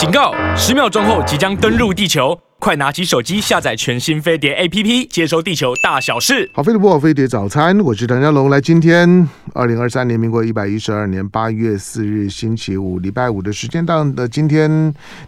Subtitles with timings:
[0.00, 0.32] 警告！
[0.56, 6.50] 十秒钟后即将登陆地球，快拿起手机下载全新飞碟 APP，接收地球大小事。
[6.54, 8.48] 好，飞碟播报飞碟早餐，我是唐家龙。
[8.48, 14.70] 来，今天二零二三年民国一百一十二年八月四日星期五，礼拜五的时间档的今天，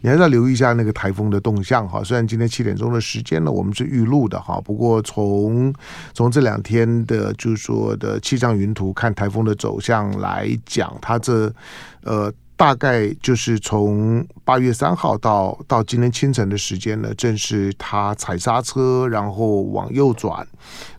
[0.01, 2.03] 你还是要留意一下那个台风的动向哈。
[2.03, 5.71] 虽然今天七点钟的时间呢，我们是预录的哈，不过从
[6.15, 11.53] 从这两天的，就是说的气象云图看台风的走向来讲，它这
[12.05, 12.33] 呃。
[12.63, 20.47] 大概就是从八月三号到到今天清晨的时间呢，正是他踩刹车，然后往右转，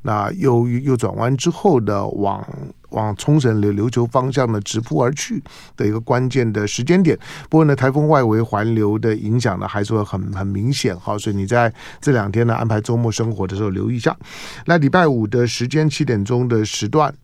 [0.01, 2.45] 那右右转弯之后呢，往
[2.89, 5.41] 往冲绳的琉球方向呢直扑而去
[5.77, 7.17] 的一个关键的时间点。
[7.49, 14.13] 不过呢，台风外围环流的影响呢，还是会很很明显哈，所以你在这两天呢安排周末生活的时候留意一下。
[14.65, 17.15] 那礼拜五的时间七点钟的时段。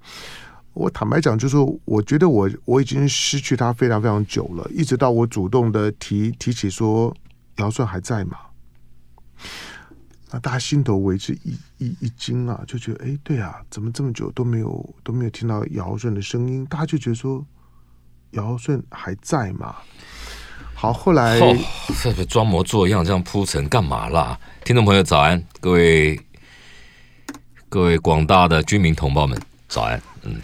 [0.79, 7.13] 我坦白讲，就是我觉得我我已经失去他非常非常久了，一直到我主动的提提起说
[7.57, 8.37] 姚顺还在吗？
[10.31, 16.65] 那大家心头为之一一一惊啊，就觉得哎，对啊，怎么这么久都没有都没有听到姚顺的声音？
[16.67, 17.45] 大家就觉得说
[18.31, 19.75] 姚顺还在吗？
[20.73, 21.57] 好，后来哦，
[22.01, 24.39] 这装模作样这样铺陈干嘛啦？
[24.63, 26.17] 听众朋友早安，各位
[27.67, 30.39] 各位广大的军民同胞们早安，嗯。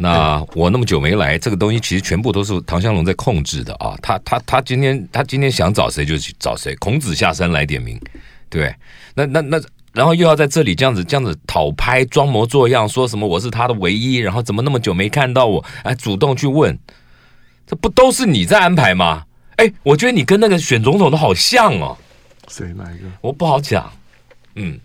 [0.00, 3.98] 那我那么久没来，这个东西其实全部都是唐香龙在控制的啊！
[4.00, 8.00] 他他他今天他今天想找谁就去找谁，孔子下山来点名，
[8.48, 8.72] 对，
[9.14, 9.60] 那那那，
[9.92, 16.78] 然后又要在这里这样子这样子讨拍，装模作样，说什么我是他的唯一，然后怎么那么久没看到我，哎，主动去问，
[17.66, 19.24] 这不都是你在安排吗？
[19.56, 21.98] 哎，我觉得你跟那个选总统的好像哦。
[22.46, 23.08] 谁哪一个？
[23.20, 23.92] 我不好讲，
[24.54, 24.78] 嗯，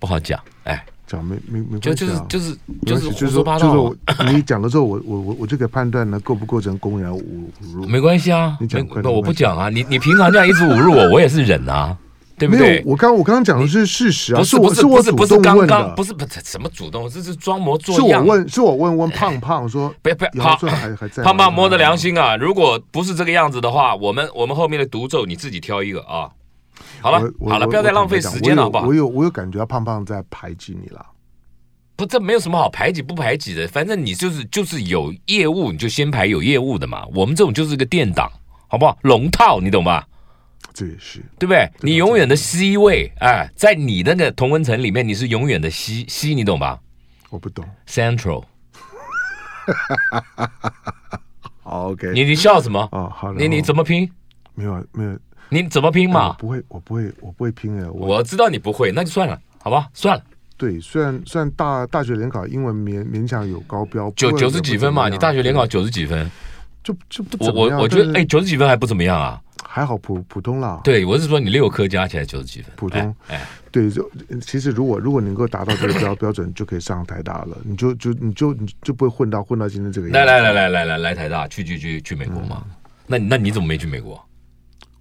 [0.00, 0.84] 不好讲，哎。
[1.12, 3.94] 讲没没没关系、啊、就就是就是就是就是说就是我
[4.32, 7.22] 你讲了之后，我我我我就可以判断呢，构不构成公然侮
[7.74, 7.86] 辱？
[7.86, 9.68] 没关系啊，你讲，我不讲啊。
[9.68, 11.94] 你你平常这样一直侮辱我，我也是忍啊，
[12.38, 12.82] 对不对？
[12.86, 18.22] 我刚我刚刚讲的是事实啊，不是不是不是不是刚刚不是不是什么主动，这是装模作样。
[18.22, 20.56] 是我问是我问问胖胖说，不要不要，
[21.22, 26.30] 胖胖摸着良心啊，如果不是这个样子的话，我们我们后面的独奏你自己挑一个啊。
[27.00, 28.86] 好了好了，不要再浪费时间了，好不好？
[28.86, 31.04] 我有我有感觉到胖胖在排挤你了。
[31.96, 37.04] 不，这没有什么好排挤不排挤的，反正你就是就是有业务，你就先排有业务的嘛。
[37.14, 38.30] 我们这种就是个垫档，
[38.68, 38.96] 好不好？
[39.02, 40.06] 龙套，你懂吧？
[40.72, 41.70] 这也是对不对？
[41.80, 46.80] 你永远的 C 位，哎，在你那个同温层里面，你是永远的 C C，你懂吧？
[47.28, 47.62] 我不懂。
[47.86, 48.44] Central。
[51.62, 52.10] 好，OK。
[52.14, 52.88] 你你笑什么？
[52.90, 53.32] 哦，好。
[53.34, 54.10] 你你怎么拼？
[54.54, 55.18] 没有没有。
[55.52, 56.32] 你怎么拼嘛？
[56.38, 57.86] 不会，我不会，我不会拼哎。
[57.90, 59.86] 我知道你不会，那就算了，好吧？
[59.92, 60.24] 算了。
[60.56, 66.30] 对，虽然虽然大大学联考英文勉勉强有高标，九九十几分嘛，你大学联考九十几分，
[66.82, 67.76] 就就不怎么样。
[67.76, 70.80] 我我觉得哎，九十几分还不怎么样啊，还好普普通啦。
[70.82, 73.14] 对，我是说你六科加起来九十几分，普通。
[73.28, 74.10] 哎，对，就
[74.40, 80.18] 其实如果如果能够达到这个标 标准，就可以上台大了，你就就你就你就不会混到混到今天这个样子。
[80.18, 82.64] 来来来来来来来台大，去去去去美国嘛？
[83.06, 84.24] 那那你怎么没去美国？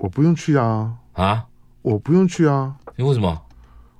[0.01, 1.45] 我不用去啊啊！
[1.83, 2.75] 我不用去啊！
[2.95, 3.39] 你为什么？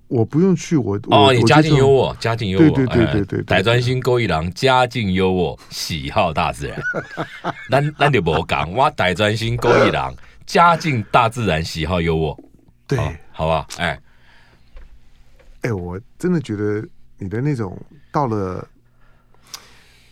[0.07, 6.81] 我不用去，我哦，你家境优渥，家境优渥，对对对对对，大专心勾一郎，家境优渥，喜好大自然。
[7.69, 10.11] 咱咱就不讲，我大专心勾一郎，
[10.47, 12.35] 家境大自然，喜好优渥。
[12.87, 12.97] 对，
[13.31, 14.01] 好吧，哎，
[15.61, 16.83] 哎，我真的觉得
[17.19, 17.77] 你的那种
[18.11, 18.67] 到了。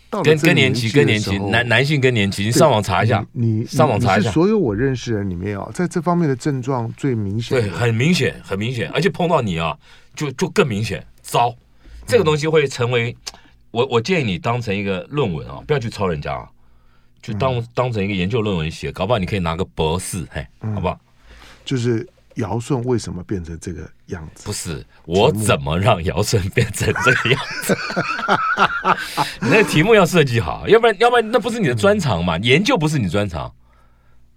[0.10, 9.78] 更更年期，更年期，男男性更年期，你上网查一下，你上网查一下，所有我认识的人里面啊，在这方面的症状最明显，对，很明显，很明显，而且碰到你啊，
[10.16, 11.56] 就就更明显，糟，
[12.08, 13.16] 这个东西会成为
[13.72, 16.50] 我，我建议你当成一个论文啊，不要去抄人家啊，
[17.22, 21.00] 就当当成一个研究论文写，搞不好你可以拿个博士，嘿，好不好？
[21.64, 22.08] 就是。
[22.40, 24.46] 姚顺为什么变成这个样子？
[24.46, 27.78] 不是我怎么让尧舜变成这个样子？
[29.42, 32.38] 你那题目要设计好，要不然要不然那不是你的专长嘛？
[32.40, 33.54] 研究不是你专长，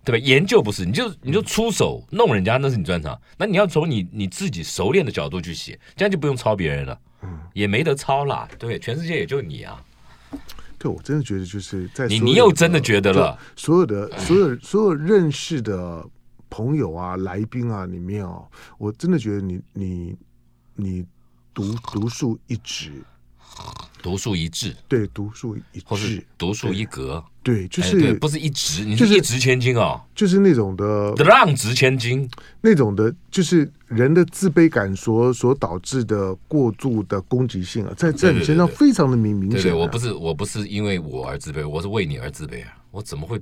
[0.04, 0.24] 对吧？
[0.24, 3.18] 研究不是，你就你就出手弄人家，那是你专长。
[3.38, 8.48] 那你要从你你自己熟练的角度去写，这样就不用抄别人了，嗯，也没得抄啦。
[8.58, 9.80] 对，全世界也就你啊。
[10.78, 16.04] 对，我真的觉得就是在你你又真的觉得了，所有的所有所有认识的。
[16.52, 18.46] 朋友啊，来宾啊，里面哦，
[18.76, 20.14] 我真的觉得你你
[20.76, 21.02] 你
[21.54, 22.92] 独独树一帜，
[24.02, 32.28] 独树一帜，对，独树一帜，独树一格，对，就是不是一掷，你就是一掷千金啊，就是那种的浪掷千金，
[32.60, 39.74] 那种的，就是人的自卑感所所导致的过度的攻击性啊，在在你身上非常的明明显。
[39.74, 43.40] 我不是我不是因为我而自卑，我是为你而自卑啊，我怎么会？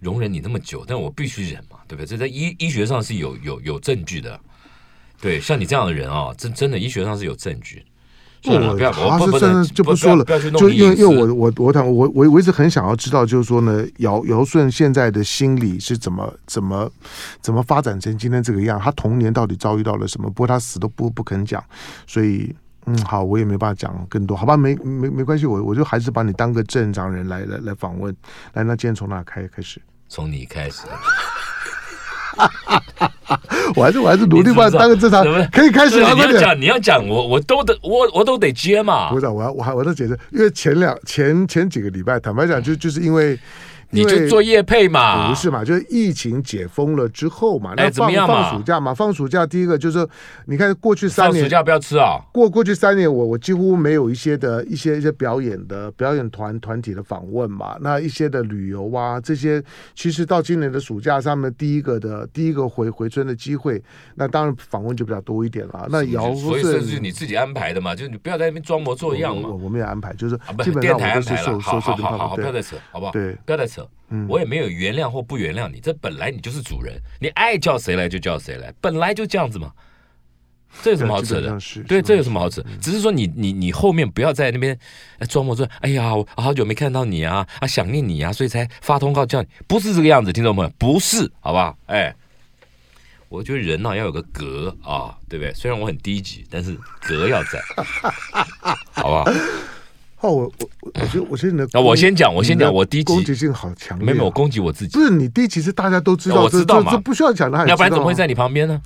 [0.00, 2.06] 容忍你那么久，但我必须忍嘛，对不对？
[2.06, 4.38] 这在医医学上是有有有证据的。
[5.20, 7.84] 对，像你这样的人啊，真真的医学上是有证据。
[8.42, 16.90] 不，他是真的就不说了，就因为因为我我我讲我我我一直很想要知道，就是说呢，姚姚顺现在的心理是怎么怎么
[17.42, 18.80] 怎么发展成今天这个样？
[18.80, 20.30] 他童年到底遭遇到了什么？
[20.30, 21.62] 不过他死都不不肯讲，
[22.06, 22.50] 所以
[22.86, 24.56] 嗯，好，我也没办法讲更多，好吧？
[24.56, 28.16] 没没没关系，我我就还是把你当个正常人来来来访问。
[28.54, 29.82] 来，那今天从哪开开始？
[30.10, 30.82] 从你开始。
[33.76, 36.12] 我还是我还是努力把当个正常，可以开始了。
[36.12, 39.08] 你要讲，你要讲，我我都得我我都得接嘛。
[39.10, 43.38] 不是，我要我还我都解释，因为前两前前几个礼拜，坦白讲，就就是因为。
[43.90, 45.28] 你就做业配嘛？
[45.28, 45.64] 不是嘛？
[45.64, 47.74] 就是疫情解封了之后嘛？
[47.76, 48.94] 那放放暑假嘛？
[48.94, 50.06] 放暑假第一个就是，
[50.46, 52.20] 你看过去三年，放暑假不要吃啊！
[52.32, 57.76] 过过去三年，我我几乎没有一些的一些一些表演的表演团团体的访问嘛。
[57.80, 59.62] 那一些的旅游啊，这些
[59.94, 63.82] 其实到今年的暑假上面第一个的第一个回回春的机会，
[64.14, 65.86] 那当然访问就比较多一点了。
[65.90, 67.94] 那姚所以这是你自己安排的嘛？
[67.94, 69.48] 就是你不要在那边装模作样嘛。
[69.48, 73.12] 我我没有安排，就是基本上我都是受受受好好好，不要再扯，好不好？
[73.12, 73.79] 对，不要再扯。
[74.08, 79.72] 嗯，我也没有原谅或不原谅你，这本来你就是主人，你爱叫谁来就叫谁来，本来就这样子嘛，
[80.82, 81.58] 这有什么好扯的？
[81.86, 82.64] 对，这有什么好扯？
[82.80, 84.78] 只是说你你你后面不要在那边
[85.28, 91.76] 装模作样，哎呀，我好久没看到你啊，啊想念你啊，所以才发通告叫你，不是这个样子，听众朋友，不是，好吧？
[91.86, 92.14] 哎，
[93.28, 95.54] 我觉得人呢要有个格啊，对不对？
[95.54, 97.60] 虽然我很低级，但是格要在，
[98.92, 99.24] 好不好？
[100.20, 108.80] 哦，我我我觉得我觉得你的那我先讲，我先讲，我低级攻击性好强烈，没有我攻击我自己，不是你低级是大家都知道，我知道嘛，这不需要讲的，要不然怎么会在你旁边呢？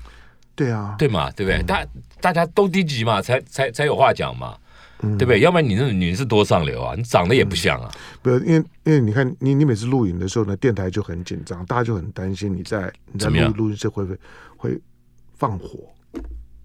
[0.54, 1.60] 对啊，对嘛，对不对？
[1.64, 1.84] 大
[2.20, 4.54] 大家都低级嘛，才才才有话讲嘛，
[5.00, 5.40] 对不对？
[5.40, 7.90] 要不然你那女是多上流啊，你长得也不像啊，
[8.22, 14.19] 不是因为因为你看你你每次录影的时候呢，电台就很紧张，大家就很担心你在你在录录音室会不会
[14.56, 14.80] 会
[15.37, 15.80] 放火？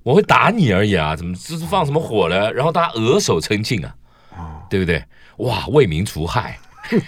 [0.04, 2.54] 我会打你而已啊，怎么这是放什么火了？
[2.54, 3.96] 然后大家额手称庆啊，
[4.70, 5.04] 对不对？
[5.38, 6.60] 哇，为民除害，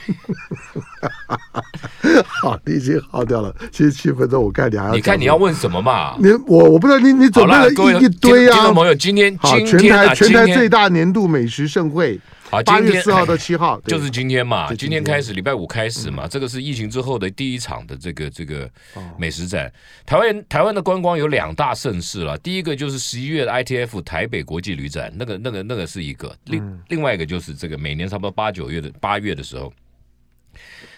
[2.42, 3.54] 好，你已经耗掉了。
[3.72, 6.16] 七十七分钟，我看你还要，你看你要问什么嘛？
[6.20, 8.54] 你我我不知道，你你准备了一一堆啊。
[8.54, 12.20] 听众朋友，今天今天全台全台最大年度美食盛会。
[12.52, 18.70] 好，八月四号到七号就是今天嘛，今天开始，礼拜五开始嘛，这个是疫情之后的第一场的这个这个
[19.18, 19.72] 美食展。
[20.06, 29.72] 台湾台湾的观光有两大盛事了，第一个就是十一月的 ITF 台北国际旅展，那个那个那个是一个，另另外一个就是这个每年差不多八九月的八月的时候，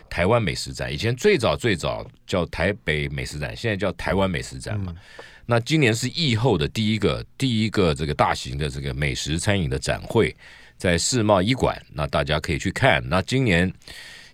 [0.09, 4.91] 台湾美食展，以前最早最早叫台北美食展，现在叫台湾美食展嘛。
[5.45, 10.35] 那今年是疫后的第一个第一个这个大型的这个美食餐饮的展会。
[10.83, 13.01] 在世贸医馆，那大家可以去看。
[13.07, 13.71] 那今年，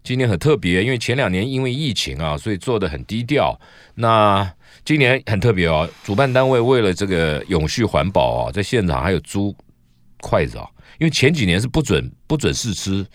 [0.04, 3.56] 今年很特别，因为前两年因为疫情啊，所以做的很低调。
[3.94, 4.52] 那
[4.84, 9.56] 今年很特别哦，主办单位为了这个永续环保啊，在现场还有租
[10.22, 10.68] 筷子啊，
[10.98, 13.06] 因为前几年是不准不准试吃，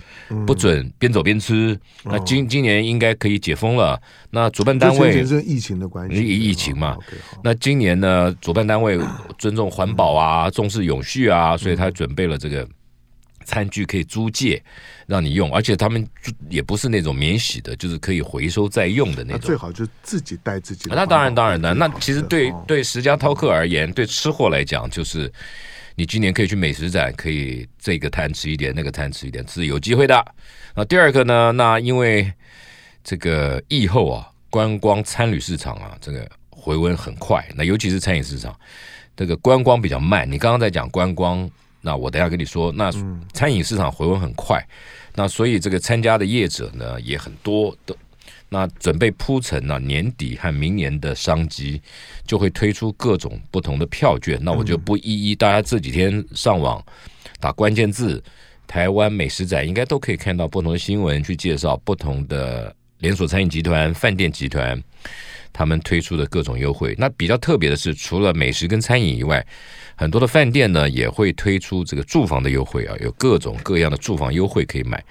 [0.46, 1.76] 不准边走边吃。
[2.04, 4.00] 那今今年应该可以解封了。
[4.30, 6.96] 那主办单位是疫情的关系，疫情嘛。
[7.42, 8.96] 那今年呢，主办单位
[9.40, 12.64] 尊重环保啊，重视永续啊，所以他准备了这个。
[13.44, 14.62] 餐具可以租借，
[15.06, 16.04] 让你用，而且他们
[16.48, 19.40] 也不是那种免洗的，就是可以回收再用的那种。
[19.40, 20.96] 最好就自己带自己的。
[20.96, 21.72] 那当然，当然的。
[21.74, 25.32] 那其实对对十家饕客而言，对吃货来讲，就是
[25.94, 30.24] 你今年可以去美食展，可以这个摊吃一点，那个摊吃一点，是有机会的。
[30.74, 31.52] 那第二个呢？
[31.52, 32.32] 那因为
[33.04, 37.46] 这个疫后啊，观光餐旅市场啊，这个回温很快。
[37.54, 38.58] 那尤其是餐饮市场，
[39.16, 40.30] 这个观光比较慢。
[40.30, 41.48] 你刚刚在讲观光。
[41.84, 42.90] 那我等下跟你说，那
[43.34, 44.72] 餐饮市场回温很快，嗯、
[45.16, 47.94] 那所以这个参加的业者呢也很多的，
[48.48, 51.82] 那准备铺陈呢年底和明年的商机，
[52.26, 54.38] 就会推出各种不同的票券。
[54.42, 56.82] 那我就不一一，大家这几天上网
[57.38, 58.22] 打关键字
[58.66, 62.74] “台湾美食展”，应该都可以看到不同的新闻去介绍不同的
[63.04, 64.82] 连锁餐饮集团、饭店集团
[65.52, 66.94] 他们推出的各种优惠。
[66.96, 69.46] 那比较特别的是，除了美食跟餐饮以外，
[69.94, 75.04] 很多的饭店呢也会推出这个住房的优惠啊，有各种各样的住房优惠可以买。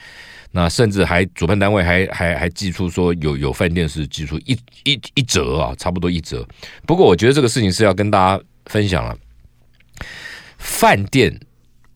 [0.50, 6.48] 那甚至还主办单位还还还寄出说有有饭店是寄出一一一折啊，差不多一折。
[6.88, 9.16] 不过我觉得这个事情是要跟大家分享了。
[10.58, 11.40] 饭店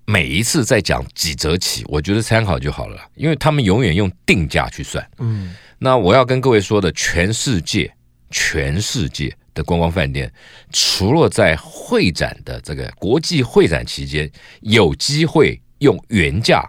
[0.05, 5.05] 每一次在讲几折起，我觉得参考就好了，因为他们永远用定价去算。
[5.19, 7.93] 嗯，那我要跟各位说的，全世界，
[8.29, 9.35] 全世界。
[9.57, 10.31] 的观光饭店，
[10.71, 14.31] 除了在会展的这个国际会展期间
[14.61, 16.63] 有机会用原价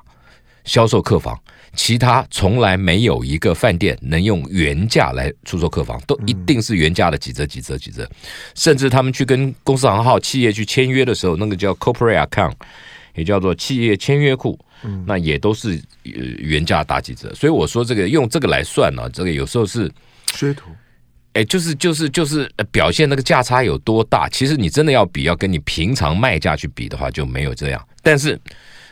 [0.64, 1.38] 销售客房，
[1.74, 8.10] 其他从来没有一个饭店能用原价来出售客房，都一定是原价的几折几折几折，
[8.54, 12.54] 甚至他们去跟公司行号企业去签约的时候，那个叫 corporate account，
[13.14, 14.58] 也叫做企业签约库，
[15.06, 17.32] 那也都是原价打几折。
[17.34, 19.90] 所以我说这个用这个来算呢，这个有时候是
[20.28, 20.70] 噱头。
[21.34, 24.28] 哎，就是就是就是表现那个价差有多大。
[24.28, 27.88] 其实你真的要比，要跟你平常卖价去比的话，就没有这样。
[28.02, 28.36] 但是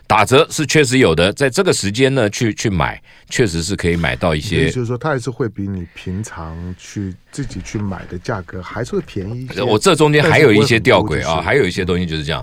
[0.06, 4.70] 打折是确实有的，在这个时间呢，去去买，确实是可以买到一些。
[4.70, 9.62] 就是说，它还是会比你平常去自己去买的价格还是会便宜一些。
[9.62, 12.42] 我这中间还有一些吊诡啊，还有一些东西就是这样。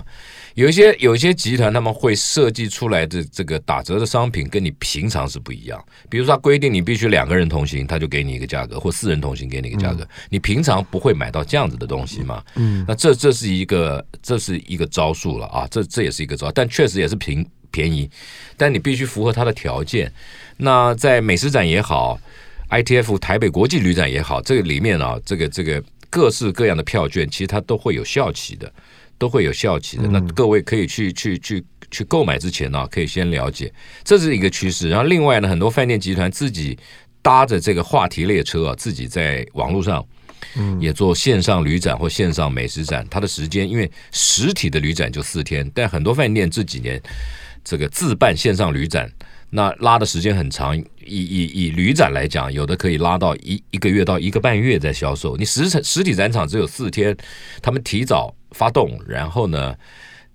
[0.54, 12.40] 有一些有一些集团他们会设计出来的这个打折的商品跟你平常是不一样，比如说他规定你必须两个人同行，他就给你一个价格，或四人同行给你一个价格，你平常不会买到这样子的东西嘛？
[12.54, 18.08] 嗯，那这这是一个这是一个招数了啊，这这也是一个招，但确实也是平便宜，
[18.56, 20.12] 但你必须符合他的条件。
[20.58, 22.16] 那在美食展也好
[22.82, 28.72] ，ITF 台北国际旅展也好，这个里面啊，这个这个各式各样的票券，其实它都会有效期的。
[29.16, 34.88] 都会有效期的，那各位可以去去去去购买之前呢，可以先了解，这是一个趋势。
[34.88, 36.76] 然后另外呢，很多饭店集团自己
[37.22, 40.04] 搭着这个话题列车啊，自己在网络上，
[40.56, 43.06] 嗯，也做线上旅展或线上美食展。
[43.08, 47.00] 它的时间，因为实体的旅展就四天，但很多饭店这几年
[47.62, 49.08] 这个自办线上旅展，
[49.50, 50.76] 那拉的时间很长。
[50.76, 55.36] 以以以旅展来讲，有的可以拉到一一个月到一个半月在销售。
[55.36, 57.16] 你实实体展场只有四天，
[57.60, 58.34] 他们提早。
[58.54, 59.74] 发动，然后呢，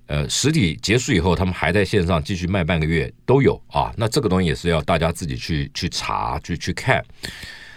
[0.07, 3.93] 呃，实体结束以后，他们还在线上继续卖半个月都有啊。
[3.95, 7.01] 那这个东西也是要大家自己去去查去去看，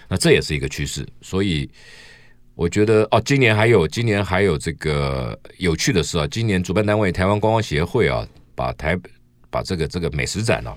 [0.09, 1.07] 那这也是一个趋势。
[1.21, 1.71] 所以
[2.57, 8.99] 我觉得哦，今年还有今年还有这个有趣的是啊，今年主办单位台湾观光协会啊，把台
[9.49, 10.77] 把这个这个美食展呢、啊，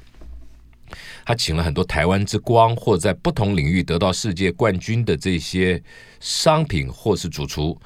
[1.25, 5.81] 他请了很多台湾之光或者在不同领域得到世界冠军的这些
[6.19, 7.77] 商品或是主厨。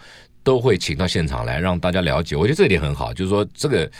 [0.41, 3.91] 都会请到现场来让大家了解，我觉得这一点很好，就是说这个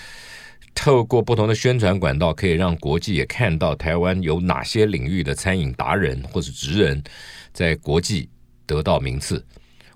[0.73, 7.03] 透过不同的宣传管道，可以让国际也看到台湾有哪些领域的餐饮达人或是职人，
[7.53, 8.29] 在国际
[8.65, 9.45] 得到名次。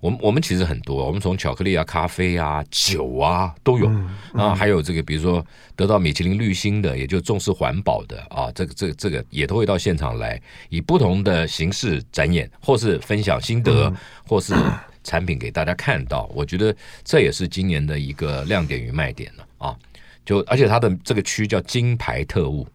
[0.04, 3.88] 我们我们其实很多，我们从巧克力啊、咖啡啊、酒啊都有
[4.34, 5.46] 然后，还有这个比如说
[5.78, 13.90] 得到米其林绿星的，也就重视环保的啊，这个这个这个也都会到现场来，以不同的形式展演，或是分享心得，
[14.28, 14.54] 或是。
[15.06, 19.76] 产品给大家看到，我觉得这也是今年的一个亮点与卖点了啊！
[20.24, 22.66] 就而且它的这个区叫金牌特务，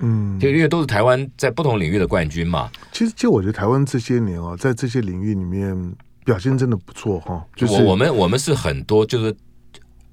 [0.00, 2.70] 嗯，就因为都是台湾在不同领域的冠军嘛。
[2.92, 5.74] 其实，就我觉得台湾这些年啊，在这些领域里面
[6.24, 7.44] 表现真的不错哈。
[7.54, 9.34] 就是我我们我们是很多，就是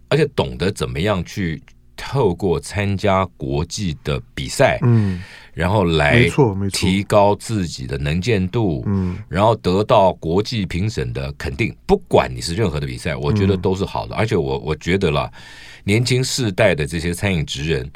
[0.10, 1.62] 而且懂得怎么样去
[1.96, 5.22] 透过参加国际的比赛，嗯。
[5.54, 6.30] 然后来
[6.72, 11.76] 提高自己的能见度，嗯，然后得到国际评审的肯定。
[11.86, 14.16] 不管你是任何的比赛，我觉得都是好的。
[14.16, 15.30] 而且我我觉得啦，
[15.84, 17.92] 年轻世代的这些餐饮职人，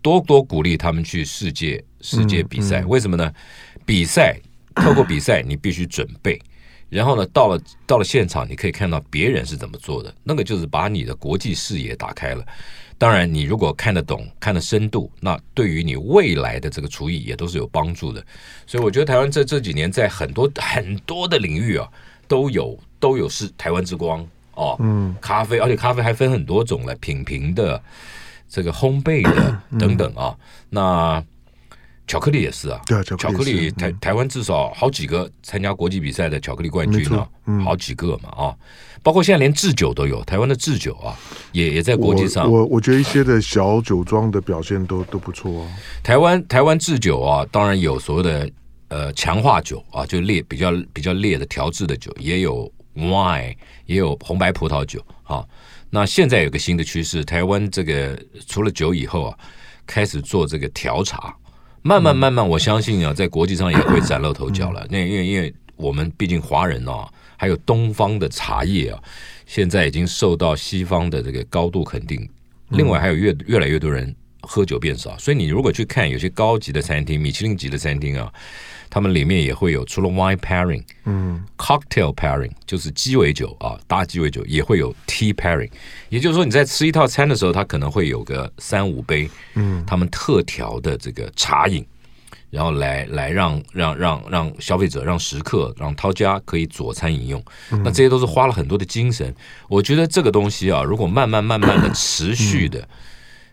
[0.00, 2.84] 多多鼓励他们去世界世界比赛。
[2.84, 3.32] 为什么呢？
[3.84, 4.38] 比赛
[4.76, 6.40] 透过比赛，你必须准备。
[6.88, 12.44] 然后呢，到了到了现场，你可以看到别人是怎么做的，那个就是把你的国际视野打开了。
[12.96, 18.20] 当然，你如果看得懂、看得深度，那对于你未来的这个厨艺也都是有帮助的。
[18.66, 21.88] 所以我觉得台湾这这几年在很多很多的领域啊，
[22.26, 24.74] 都有都有是台湾之光哦。
[24.80, 27.80] 嗯，咖啡，而且咖啡还分很多种了，品评的、
[28.48, 30.36] 这个烘焙的等等啊。
[30.68, 31.24] 那
[32.08, 37.28] 巧克力也是啊，对，巧克力台台湾至少好几个参加国际比赛的巧克力冠军啊，
[37.64, 38.56] 好几个嘛啊。
[39.00, 41.14] 包括现在连制酒都有，台湾的制酒啊，
[41.52, 42.50] 也也在国际上。
[42.50, 45.70] 我我，我觉得一些的小酒庄的表现都都不错啊。
[46.02, 48.50] 台湾台湾制酒啊，当然有所谓的
[48.88, 53.54] 呃强化酒啊，就烈比较比较烈的调制的酒，也有 wine，
[53.86, 55.44] 也有红白葡萄酒啊。
[55.90, 59.38] 那现在有个新的趋势，台湾这个除了酒以后啊，
[59.86, 61.34] 开始做这个调茶，
[61.82, 64.86] 慢慢慢慢，我相信啊，在国际上也会崭露头角了。
[64.90, 67.08] 那因为因为我们毕竟华人啊。
[67.40, 69.00] 还有东方的茶叶啊，
[69.46, 72.28] 现在已经受到西方的这个高度肯定。
[72.70, 78.32] 另外，还有越越来越多人喝酒变少，所以你如果去看有些高级的餐厅、米其林级的餐厅啊，
[78.90, 85.70] 他们里面也会有除了 wine pairing，嗯，cocktail pairing 就是鸡尾酒啊，搭鸡尾酒也会有 tea pairing。
[86.08, 91.86] 也就是说，你在吃一套餐的时候，它可能会有个三五杯，嗯，他们特调的这个茶饮。
[92.50, 99.34] 然后来来让让让让消费者、让食客、让饕家可以佐餐饮用，那这些都是花了很多的精神。
[99.68, 102.88] 我觉得这个东西啊，如果慢慢慢慢的持续的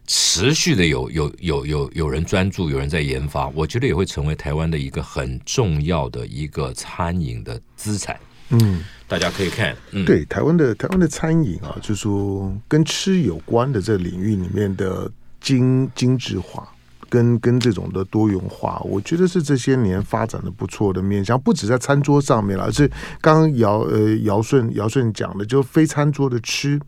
[0.08, 8.20] 持续的有有有有有人专注，有人在研发，我觉得也会成为台湾的一个很重要的一个餐饮的资产。
[8.50, 16.68] 嗯，大家可以看，嗯、对台湾的台湾的餐饮啊，就是说跟吃有关的这领域里面的精精致化。
[17.08, 22.88] 跟跟这种的多元化，我觉得是这些年发展的不错的面向，不止在餐桌上面了，而是
[23.22, 26.80] 刚刚姚呃姚顺姚顺讲的，就非餐桌的吃，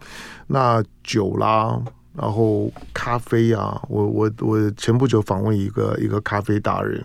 [0.48, 1.80] 那酒啦，
[2.18, 7.04] 然后咖啡啊，我我我前不久访问一个一个咖啡达人。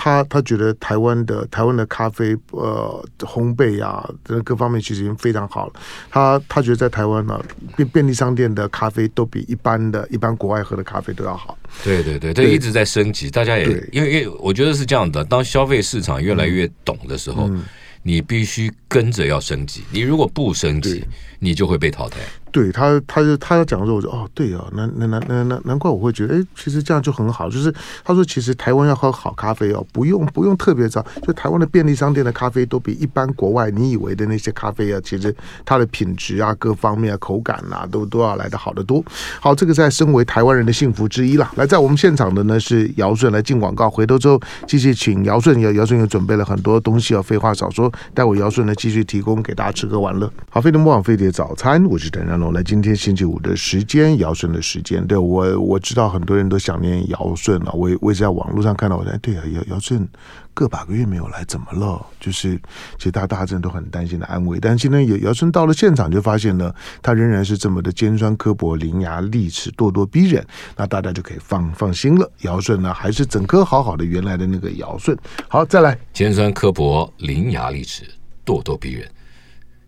[0.00, 5.72] 他他觉得台湾的台湾的咖啡呃烘焙啊，这各方面其实已经非常好了。
[6.08, 7.42] 他他觉得在台湾呢、啊，
[7.74, 11.58] 便便利商店的咖啡都比一般的一般国外喝的咖啡都要好。
[11.82, 13.28] 对对对，这一直在升级。
[13.28, 17.64] 大家也因为因为我觉得是这样的，当消费市场越来越懂的时候，嗯、
[18.04, 19.82] 你必须跟着要升级。
[19.90, 21.04] 你如果不升级，
[21.38, 22.18] 你就会被淘汰。
[22.50, 27.48] 对他，他就他要讲的时候，我说哦，对啊，难难难难难难怪我会觉得，哎，其实这样就很好。
[27.50, 27.70] 就是
[28.02, 35.32] 他说，其实台湾要喝好咖啡哦，不用不用特别早，就台湾的便利商店的咖啡都比一般国外你以为的那些咖啡啊，其实
[35.66, 39.04] 它的品质啊、各方面啊、口感啊，都都要来得好得多。
[39.40, 41.52] 好，这个在身为台湾人的幸福之一了。
[41.56, 50.32] 来，在我们现场的呢是姚顺来进广告，回头之后继续请姚顺，姚姚顺又准备了很多东西啊，废话少说，待会姚顺呢继续提供给大家吃喝玩乐。
[50.48, 60.08] 好，飞碟魔网飞碟早餐，我是邓然龙，来今天星期五的时间，姚顺的时间，对我我知道很多人都想念姚顺啊，我我也在网络上看到，我说对啊，姚姚顺
[60.54, 62.04] 个把个月没有来，怎么了？
[62.18, 62.56] 就是
[62.96, 70.44] 其实大大家都很担心的安慰，但是今天姚姚顺到了现场，就发现呢，他仍然是这么的尖酸刻薄、伶牙俐齿、咄咄逼人，
[70.76, 72.30] 那大家就可以放放心了。
[72.40, 75.16] 姚顺呢，还是整颗好好的原来的那个姚顺。
[75.48, 78.04] 好，再来，尖酸刻薄、伶牙俐齿、
[78.44, 79.08] 咄咄逼人，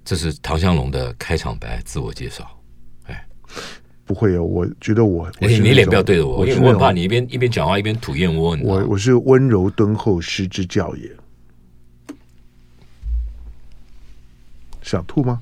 [0.05, 2.49] 这是唐香龙的开场白自我介绍。
[4.05, 8.59] 不会哦，我觉得我，我你你脸不要对着我，我因为我怕你一边一边讲话一边吐燕窝。
[8.61, 11.09] 我我是温柔敦厚，失之教也。
[14.83, 15.41] 想吐吗？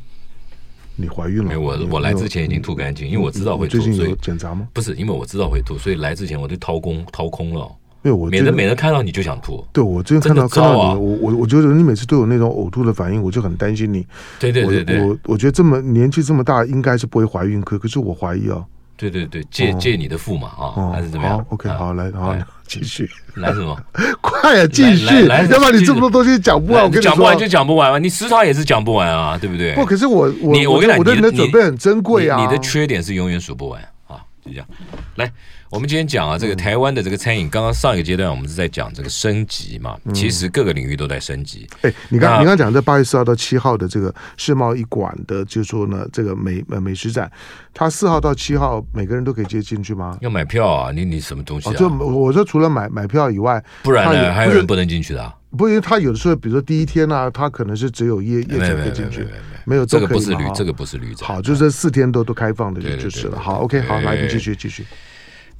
[0.97, 1.45] 你怀孕了？
[1.45, 3.79] 没有，我我来之前已经吐干净，因为我知道会吐。
[3.79, 4.69] 最近有检查吗？
[4.75, 7.75] 不是，因为我知道会吐，所以来之前我就掏空掏空了。
[8.03, 9.65] 没有，我免得每次看到你就想吐。
[9.73, 14.07] 对，我最近看到看到你，我我我觉得你每次都有那种呕吐的反应，我就很担心你。
[14.39, 18.65] 对对对对，我我觉得这么年纪这么大，应该是不会怀孕，可可是我怀疑啊。
[18.97, 22.35] 对对对，借借你的腹嘛啊，还是怎么样？OK，好，来，好，
[22.67, 23.09] 继续。
[23.37, 23.77] 来什么？
[24.21, 25.27] 快啊，继续！
[25.27, 27.99] 来，要不然你这么多东西讲不完，我跟你，讲不完就讲不完嘛。
[28.01, 29.73] 你时常也是讲不完啊，对不对？
[29.77, 32.41] 不，可是我我你我跟你讲，我对你的准备很珍贵啊。
[32.41, 34.67] 你的缺点是永远数不完啊，就这样。
[35.15, 35.31] 来。
[35.71, 41.69] 我们今天讲啊，这个台湾的这个餐饮，刚刚上一个阶段我们是在讲这个升级嘛，其实各个领域都在升级。
[41.83, 47.31] 哎，你刚你刚讲这八月四号到七号的这个世贸一馆的，就是说呢，这个美呃美食展，
[47.75, 50.17] 它四号到七号每个人都可以接进去吗？
[50.23, 50.91] 要买票啊？
[50.91, 51.73] 你你什么东西啊？
[51.75, 54.33] 就我说除了买买票以外，不然呢？
[54.33, 55.35] 还有人不能进去的？
[55.55, 59.27] 不，因为他有的时候，比如说第一天呢，他可能是只有夜夜场可以进去，
[59.67, 61.29] 没有这个不是旅，这个不是旅展。
[61.29, 63.39] 好，就是这四天都都开放的，就就是了。
[63.39, 64.87] 好，OK，好，来，你继续继续。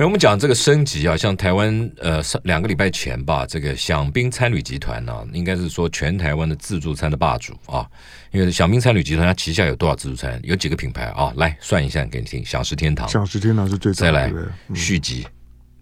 [0.01, 7.85] 那我们讲这个升级啊，像台湾呃上两个礼拜前吧，这个享宾餐旅集团呢、啊，应该是说全台湾的自助餐的霸主啊。
[8.31, 10.41] 因为享宾餐旅集团它旗下有多少自助餐？
[10.45, 11.33] 有几个品牌啊？
[11.35, 14.33] 来算一下给你听：享食天堂，享食天堂是最再来
[14.73, 15.27] 续集，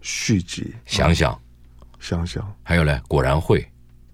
[0.01, 1.39] 续集，想想，
[1.99, 3.63] 想想，还有呢，果然会。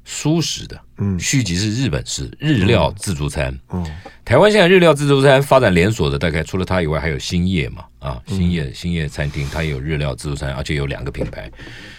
[0.05, 3.89] 舒适的，嗯，续集是日本式日料自助餐，嗯，
[4.25, 11.49] 台湾现在日料自助餐发展连锁的，大概除了它以外，还有兴业嘛，啊，兴业兴业餐厅，它也有日料自助餐，而且有两个品牌。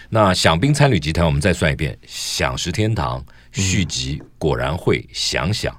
[0.07, 5.75] 那享宾餐旅集团，我们再算一遍：享食天堂、续集、果然会、想想，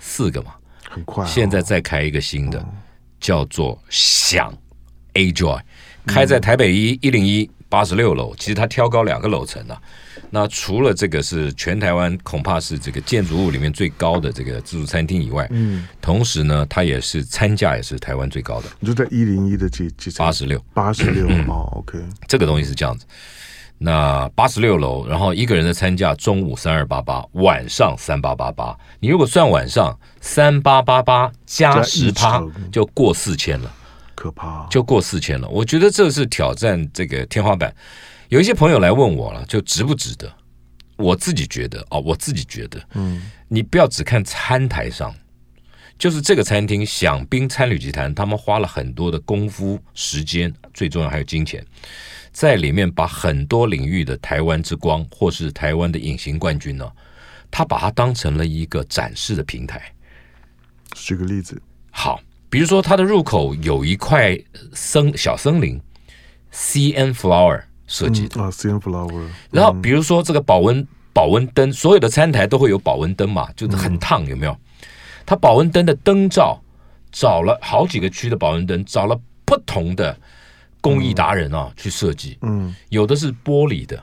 [0.00, 0.52] 四个嘛，
[0.90, 1.24] 很快。
[1.24, 2.66] 现在再开一个新的，
[3.20, 4.52] 叫做享
[5.14, 5.60] Ajoy，
[6.04, 9.80] 开在台北一一零一八十六楼，其实它挑高两个楼层啊。
[10.30, 18.68] 那除了这个是全台湾恐怕是这个建筑物里面最高的这个自助餐厅以外，嗯，同时呢，它也是餐价也是台湾最高的。
[18.80, 20.26] 你就在一零一的几几层？
[20.26, 21.98] 八十六，八十六 哦，OK。
[22.26, 23.06] 这个东西是这样子，
[23.78, 28.76] 那八十六楼，然后一个人的餐价中午三二八八，晚上三八八八。
[29.00, 33.72] 你如果算晚上三八八八加十趴，就过四千了，
[34.18, 35.48] 可怕，就过四千了。
[35.48, 37.72] 我觉得这是挑战这个天花板。
[38.28, 40.28] 有一些朋友来问我了，就值不值得？
[40.96, 45.14] 我自己觉得哦，我自己觉得，嗯，你不要只看餐台上，
[45.96, 51.64] 就是这个餐厅享宾餐旅集团，他们花了很多的功夫、时间，最重要还有金钱，
[52.32, 56.90] 在里面把很多领域的台湾之光，或是台湾的隐形冠军呢，
[57.52, 59.80] 他把它当成了一个展示的平台。
[60.94, 64.38] 举个例子，好，比如说它的入口有一块
[64.72, 65.80] 森小森林。
[66.50, 69.22] CN Flower 设计的啊，CN Flower。
[69.50, 74.56] 然后比如说这个保温保温灯，所有的餐台都会有保温灯嘛，就是很烫，有没有？
[75.26, 76.58] 它保温灯的灯罩
[77.12, 80.18] 找了好几个区的保温灯，找了不同的
[80.80, 82.38] 工艺达人啊去设计。
[82.40, 84.02] 嗯，有的是玻璃的，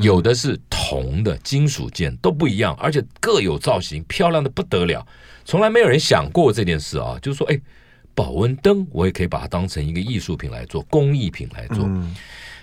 [0.00, 5.04] 有的是铜的金属件，都不一样，而且各有造型，漂亮的不得了。
[5.44, 7.60] 从来没有人想过这件事啊，就是说，哎。
[8.14, 11.84] 保温灯，我也可以把它当成一个艺术品来做，工艺品来做。
[11.86, 12.14] 嗯、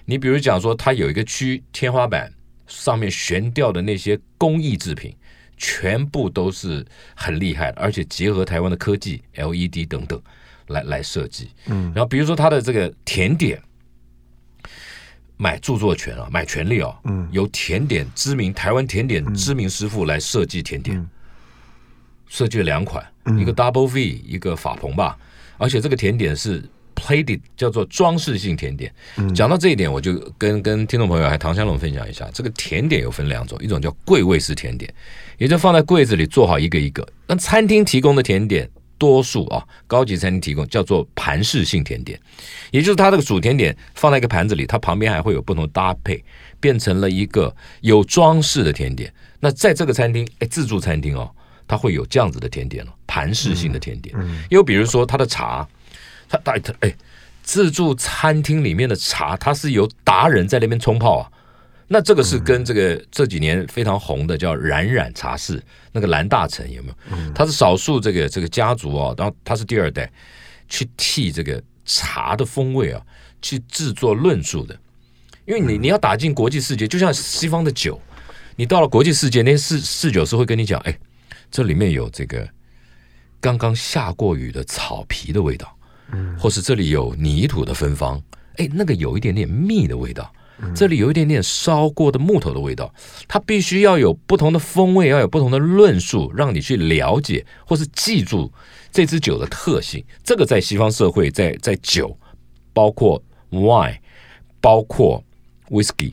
[0.06, 2.32] 你比如讲说，它有一个区天花板
[2.68, 5.16] 上面悬吊的那些工艺制品，
[5.58, 10.22] 全部都是很厉害的，而且结合台湾的科技，LED 等等
[10.68, 11.50] 来来设计。
[11.66, 13.60] 嗯，然后比如说它的这个甜点，
[15.38, 21.10] 买著作权啊，买权利啊，嗯，由甜点知名台湾甜点知名师傅来设计甜点，嗯、
[22.28, 25.18] 设计了两款，嗯、一个 Double V，一个法鹏吧。
[25.58, 26.64] 而且这个甜点是
[26.96, 28.92] plated，叫做装饰性甜点。
[29.18, 34.92] 嗯、讲到这一点，我就跟跟听众朋友还唐香龙分享一下，这个甜点有分两种，一种叫柜位式甜点，
[35.38, 37.08] 也就放在柜子里做好一个一个。
[37.28, 38.68] 那餐厅提供的甜点，
[38.98, 42.20] 多数啊，高级餐厅提供叫做盘式性甜点，
[42.72, 46.24] 也就是它这个主甜点放在一个盘子里，它旁边还会有不同搭配，
[46.60, 49.14] 变成了一个有装饰的甜点。
[49.40, 51.30] 那在这个餐厅，哎，自助餐厅哦。
[51.68, 54.16] 它会有这样子的甜点了，盘式性的甜点。
[54.50, 55.68] 又比如说它的茶，
[56.30, 56.96] 它它哎，
[57.44, 61.30] 自助餐厅里面的茶，它是由达人在那边冲泡啊。
[61.90, 67.34] 那这个是跟这个这几年非常红的叫冉冉茶室，那个蓝大成有没有？
[67.34, 70.12] 他是少数这个这个家族哦，然后他是第二代
[70.68, 73.02] 去替这个茶的风味啊
[73.42, 74.78] 去制作论述的。
[75.46, 77.98] 因为你你要打进国际世界，就像西方的酒，
[78.58, 80.98] 你到了国际世界，那些侍侍酒师会跟你讲，哎。
[81.50, 82.48] 这里面有这个
[83.40, 85.78] 刚刚下过雨的草皮的味道，
[86.12, 88.22] 嗯，或是这里有泥土的芬芳，
[88.58, 90.32] 哎，那个有一点点蜜的味道，
[90.76, 92.94] 这里有一点点烧过的木头的味道，
[93.28, 98.52] 它必须要有不同的风味，要有不同的论述，让你去了解或是记住
[98.92, 100.04] 这支酒的特性。
[100.24, 102.18] 这个在西方社会，在在酒，
[102.74, 103.98] 包括 wine，
[104.60, 105.24] 包括
[105.70, 106.12] whisky，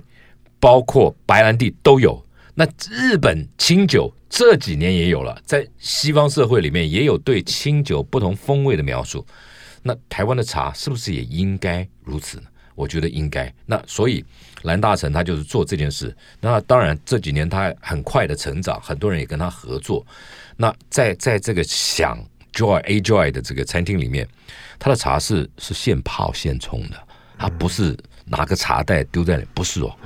[0.60, 2.23] 包括白兰地都有。
[2.54, 4.12] 那日本清酒。
[4.36, 9.24] 这几年也有了，在西方社会里面也有对清酒不同风味的描述。
[9.80, 12.46] 那台湾的茶是不是也应该如此呢？
[12.74, 13.54] 我觉得应该。
[13.64, 14.24] 那所以
[14.62, 16.12] 蓝大成他就是做这件事。
[16.40, 20.04] 那当然这几年他很快的成长，很多人也跟他合作。
[20.56, 22.18] 那在在这个享
[22.52, 24.26] Joy A Joy 的这个餐厅里面，
[24.80, 27.00] 他的茶是是现泡现冲的，
[27.38, 29.96] 他不是拿个茶袋丢在那里，不是哦。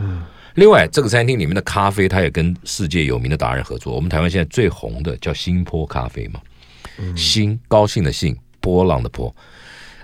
[0.59, 3.95] 另外，这个餐厅里面的咖啡，它也跟世界有名的达人合作。
[3.95, 6.41] 我们台湾现在最红的叫新坡咖啡嘛，
[7.17, 9.33] 新高兴的兴，波浪的波，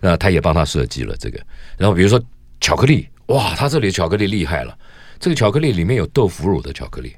[0.00, 1.44] 那他也帮他设计了这个。
[1.76, 2.22] 然后比如说
[2.60, 4.78] 巧克力，哇，他这里的巧克力厉害了，
[5.18, 7.16] 这个巧克力里面有豆腐乳的巧克力，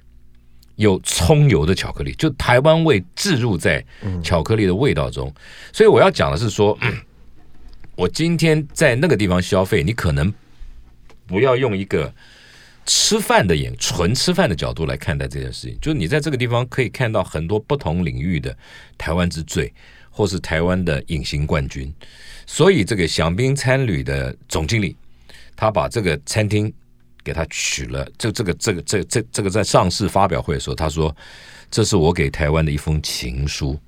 [0.76, 3.84] 有葱油的巧克力，就台湾味置入在
[4.24, 5.30] 巧克力的味道中。
[5.74, 6.78] 所以我要讲的是说，
[7.96, 10.32] 我今天在那个地方消费，你可能
[11.26, 12.10] 不要用一个。
[12.86, 18.56] 吃饭的眼，纯吃饭的角度来看待这件事情，就是你在这个地方可以看到很多不同领域的
[18.96, 19.72] 台湾之最，
[20.10, 21.92] 或是台湾的隐形冠军。
[22.46, 24.96] 所以，这个饗宾餐旅的总经理，
[25.56, 26.72] 他把这个餐厅
[27.24, 31.14] 给他取了，这这个这个这这这个在上市发表会的时候，他说
[31.70, 33.78] ：“这是我给台湾的一封情书。”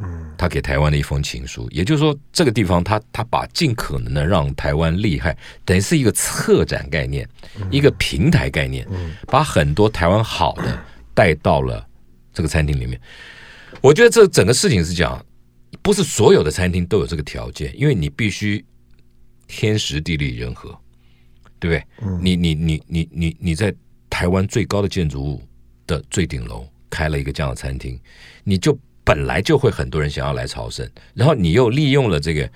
[0.00, 7.28] 嗯，他给台湾的一封情书，也就是说，这个地方他他把尽可能的让台湾厉害，等于是一个策展概念，
[7.68, 8.86] 一个平台概念，
[9.26, 10.78] 把很多台湾好的
[11.14, 11.84] 带到了
[12.32, 13.00] 这个餐厅里面。
[13.80, 15.20] 我觉得这整个事情是讲，
[15.82, 18.64] 不是所有的餐厅都有这个条件，因为你必须
[19.48, 20.68] 天时地利人和，
[21.58, 22.18] 对不对？
[22.20, 23.74] 你你你你你你在
[24.08, 25.42] 台湾最高的建筑物
[25.88, 27.98] 的最顶楼开了一个这样的餐厅，
[28.44, 28.78] 你就。
[29.08, 32.46] 本来就会很多人想要来朝圣，然后你又利用了这个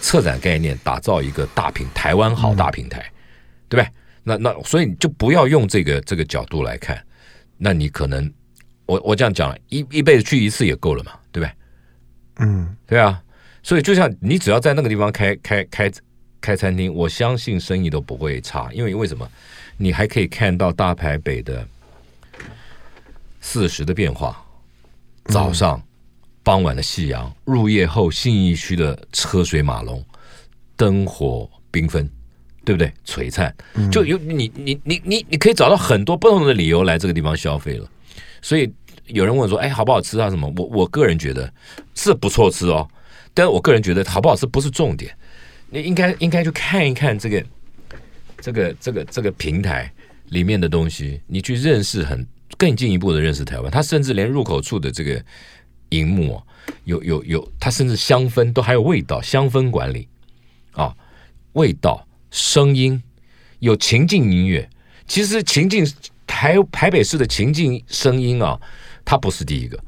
[0.00, 3.12] 策展概念，打造一个大平台湾好大平台，嗯、
[3.68, 3.92] 对不对？
[4.22, 6.98] 那那所以你就不要用这个这个角度来看，
[7.58, 8.32] 那你可能
[8.86, 11.52] 我我这样讲，一一辈子去一次也够了嘛，对不对？
[12.38, 13.22] 嗯，对啊。
[13.62, 15.92] 所以就像你只要在那个地方开开开
[16.40, 19.30] 开餐厅，我相信生意都不会差，因为为什么？
[19.76, 21.66] 你还可以看到大台北的
[23.42, 24.43] 四十的变化。
[25.26, 25.82] 早上、
[26.42, 30.04] 傍晚的夕阳，入夜后信义区的车水马龙，
[30.76, 32.08] 灯火缤纷，
[32.64, 32.92] 对不对？
[33.06, 33.54] 璀璨，
[33.90, 37.88] 就有你你你你你可以找到很多不同的理由来这个地方消费了。
[38.42, 38.70] 所以
[39.06, 40.28] 有人问说：“哎，好不好吃啊？
[40.28, 41.52] 什么？”我我个人觉得
[41.94, 42.86] 是不错吃哦，
[43.32, 45.16] 但是我个人觉得好不好吃不是重点，
[45.70, 47.44] 你应该应该去看一看这个
[48.40, 49.90] 这个这个这个平台
[50.28, 53.70] 里面的东西，你去认识很更进一步的认识台湾。
[53.70, 55.24] 他甚至连入口处的这个
[55.90, 56.42] 荧幕、啊，
[56.84, 60.08] 有有有，他甚至香氛都还有味道，香氛管理
[60.72, 60.94] 啊，
[61.52, 63.02] 味道、声音，
[63.58, 64.68] 有情境音乐。
[65.06, 65.86] 其实情境
[66.26, 68.60] 台台北市的情境声音啊，
[69.04, 69.78] 它不是第一个，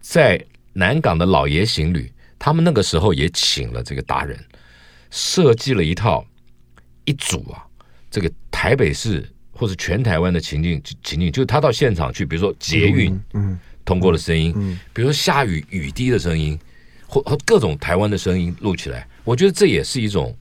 [0.00, 4.38] 在南港的老爷行旅，他们那个时候也请了这个达人，
[5.10, 6.26] 设计了一套
[7.04, 7.64] 一组啊，
[8.10, 9.26] 这个台北市
[9.56, 16.58] 或者全台湾的情境情境，就是他到现场去，比如说捷运，嗯，通过的声音，嗯，比如说下雨雨滴的声音，
[17.06, 20.36] 或或各种台湾的声音录起来，我觉得这也是一种，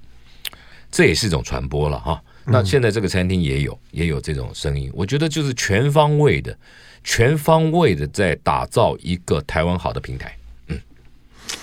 [0.91, 2.21] 这也是一种传播了哈。
[2.43, 6.56] 那现在这个餐厅也有也有这种声音，我觉得就是全方位的、
[7.04, 10.38] 全方位的在打造一个台湾好的平台。
[10.67, 10.80] 嗯，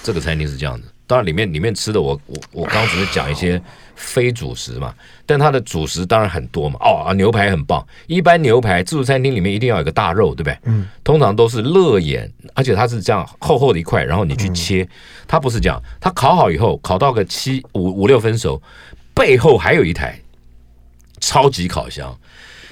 [0.03, 0.92] 这个餐厅是这样子。
[1.07, 3.61] 当然里面里面吃的我我我刚刚只是讲一些
[3.95, 4.95] 非主食嘛，
[5.27, 6.79] 但它的主食当然很多嘛。
[6.81, 7.87] 哦啊，牛排很棒。
[8.07, 10.59] 一般牛排自助餐厅里面一定要有个大肉，对不对？
[10.65, 10.89] 嗯。
[11.05, 14.89] 通常都是肋眼，而且它是这样厚厚的一块，然后你去切，
[15.27, 18.63] 它不是这样，它烤好以后烤到个七五五六分熟，
[19.15, 20.19] 背后还有一台。
[21.21, 22.19] 超级烤箱，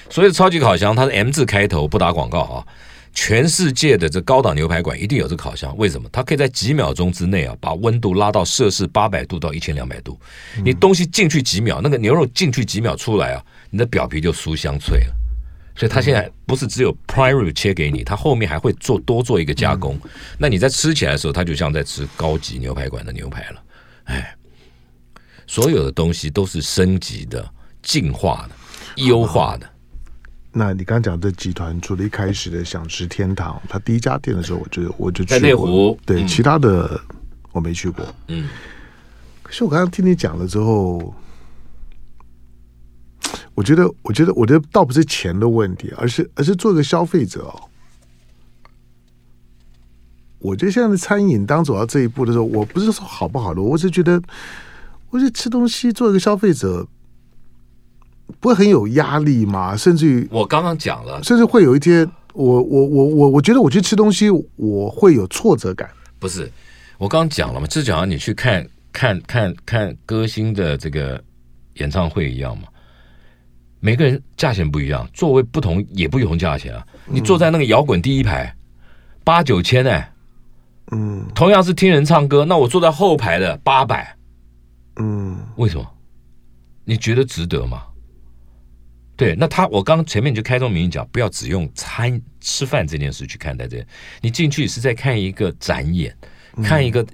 [0.09, 2.67] 所以超级烤箱它是 M 字开头，不打广告啊。
[3.13, 6.09] 全世界的这高档牛排馆一定有这烤箱，为什么？
[6.11, 10.19] 它可以在几秒钟之内啊，把温度拉到摄氏八百度到一千两百度。
[10.63, 15.15] 你东西进去几秒，那个牛肉进去几秒出来啊，你的表皮就酥香脆了。
[15.75, 19.97] 所以它现在不是只有 prime rib 切给你，它后面还会做多做一个加工。
[20.37, 23.63] 那你在吃起来的时候，它就像在吃高级牛排馆的牛排了。
[24.05, 24.35] 哎，
[25.47, 27.49] 所有的东西都是升级的。
[27.83, 29.67] 进化的、优化的。
[30.53, 35.97] 那你刚讲这集团，除了一开始的想吃天堂，他第一家店的时候，我就我就去内湖。
[36.05, 36.99] 对，其他的
[37.53, 38.05] 我没去过。
[38.27, 38.49] 嗯。
[39.43, 41.13] 可是我刚刚听你讲了之后，
[43.55, 47.69] 我觉得，我觉得，我觉得倒不是钱的问题，而是，而是做一个消费者哦。
[50.39, 54.21] 我觉得现在的餐饮当走到这一步的时候，我不是说好不好的，我是觉得，
[55.11, 56.85] 我觉得吃东西做一个消费者。
[58.39, 59.75] 不会很有压力吗？
[59.75, 65.89] 甚至于我刚刚讲了，甚至会有一天，我我我我我觉得我去吃东西，我会有挫折感。
[66.19, 66.51] 不是，
[66.97, 71.21] 我刚刚讲了嘛，就讲你去看看看看歌星的这个
[71.75, 72.63] 演唱会一样嘛。
[73.79, 76.85] 每个人价钱不一样，座位不同也不同价钱啊。
[77.07, 78.55] 你坐在那个摇滚第一排，
[79.23, 80.13] 八九千哎，
[80.91, 84.15] 嗯，同样是听人唱歌，那我坐在后排的八百，
[84.97, 85.85] 嗯，为什么？
[86.85, 87.83] 你觉得值得吗？
[89.21, 93.85] 对，那他我刚前面就开宗明义讲，不要只用餐吃饭这件事去看待这，
[94.19, 96.11] 你进去是在看一个展演，
[96.63, 97.05] 看一个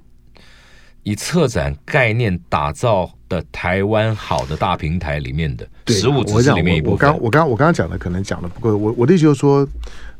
[1.02, 7.10] 以策展概念打造的台湾好的大平台里面的食物，只是里面一部分。
[7.10, 9.68] 我刚我刚我刚刚讲的可能讲的不够，我我的意思就是说，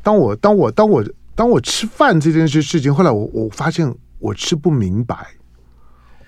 [0.03, 5.17] 当我当我当我当我吃饭这件事事情，后来我我发现我吃不明白。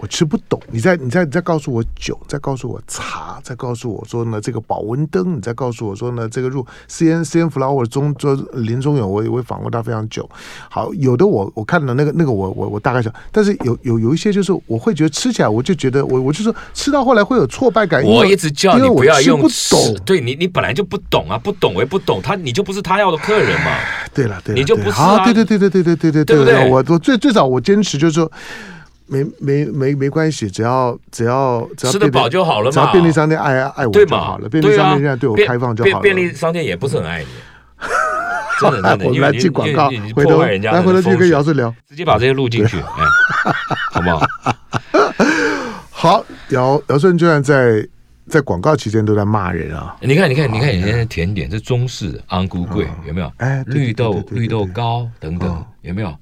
[0.02, 10.28] 我吃不懂，你再你再你再告诉我酒，再告诉我茶，再告诉我说呢这个保温灯，你再告诉我说呢这个入 C N C N Flower 中中林中勇，我我访问他非常久。
[10.72, 18.04] 好，有的我我看了那个那个我我我大概想，但是有有有一些就是我会觉得吃起来我就觉得我我就说吃到后来会有挫败感。
[18.04, 23.72] 我一直叫你不要用不懂，对你你本来就不懂啊，不懂我也不懂他，你就不是他要的客人嘛。
[24.16, 28.32] 对了对了，你就不是啊，对对对对对对对对对对，我我最最早我坚持就是说。
[29.12, 32.71] 没没没没关系，只要只要只要吃得饱就好了嘛。
[32.71, 34.47] 只要便利商店爱爱我就好了。
[34.47, 36.00] 便利商店现在对我开放就好了。
[36.02, 37.28] 便利商店也不是很爱你，
[38.62, 39.06] 真的真的。
[39.06, 43.06] 我们来进广告，回头来回头去跟姚顺聊，直接把这些录进去，哎，
[43.91, 44.21] 好不好？
[45.91, 47.86] 好，姚姚顺居然在
[48.30, 49.93] 在广告期间都在骂人啊！
[50.00, 53.30] 你看，你看，你看，你看甜点，这中式的安菇贵有没有？
[53.38, 56.15] 哎，绿豆绿豆糕等等有没有？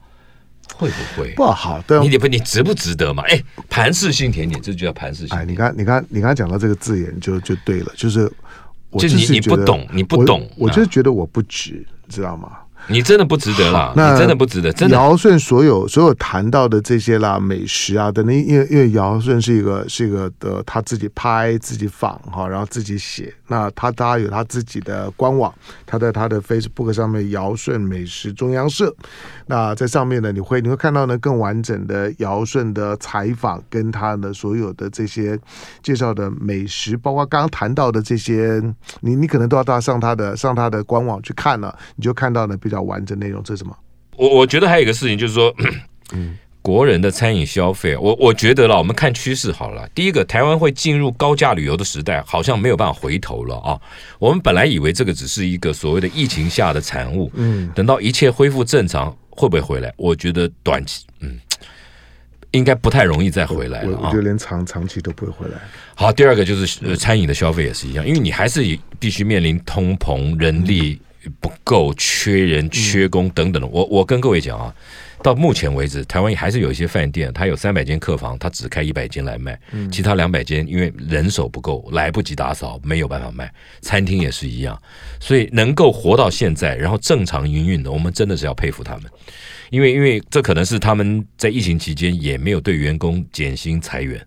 [0.79, 1.81] 会不会不好？
[1.85, 3.21] 对，你不你值不值得嘛？
[3.27, 5.37] 哎，盘式性甜点，这就叫盘式性。
[5.37, 8.31] 哎，你看，你看，你刚才讲到这个字眼就就对了，就是
[8.89, 12.57] 我就是你你不懂，你不懂，我，我就是觉得我不值，知道吗？
[12.87, 14.71] 你真的不值得啦，你真的不值得。
[14.73, 23.33] 真的，尧舜所有所有谈到的这些啦，美食啊等等，因为因为尧舜是一个是一个的，他自己拍自己仿哈，然后自己写。
[23.47, 25.53] 那他他有他自己的官网，
[25.85, 28.95] 他在他的 Facebook 上面，尧舜美食中央社。
[29.47, 35.37] 那在上面呢，你会你会看到呢更完整的尧舜的采访，跟他的所有的这些
[35.81, 38.61] 介绍的美食，包括刚刚谈到的这些，
[39.01, 43.41] 你你可能都要到上他的上他的官网去看了，你就看到了比较完整内容。
[43.43, 43.75] 这是什么？
[44.15, 45.53] 我我觉得还有一个事情就是说，
[46.11, 49.87] 嗯， 国人的餐饮消费，我我觉得了，我们看趋势好了。
[49.95, 53.79] 第一个，台湾会进入高价旅游的时代，好像没有办法回头了啊。
[54.19, 59.93] 我们本来以为这个只是一个所谓的疫情下的产物，嗯，等到一切恢复正常，会不会回来？
[59.95, 61.39] 我觉得短期，嗯，
[62.51, 64.01] 应该不太容易再回来了啊。
[64.07, 65.57] 我觉得连长长期都不会回来。
[65.95, 68.61] 好，第二个就是呃，餐饮的消费也是一样，因为你还是
[68.99, 70.99] 必须面临通膨、人力
[71.39, 73.67] 不够、缺人、缺工等等的。
[73.67, 74.73] 我我跟各位讲啊。
[75.21, 79.59] 到目前为止，台湾还是有一些饭店，它有三百间客房，它只开一百间来卖，
[79.91, 83.53] 其他两百间因为人手不够，来不及打扫，没有办法卖。
[83.81, 84.81] 餐厅也是一样，
[85.19, 89.11] 所以能够活到现在，然后正常营运的，我们真的是要佩服他们，
[89.71, 94.25] 因为因为这可能是他们在疫情期间也没有对员工减薪裁员，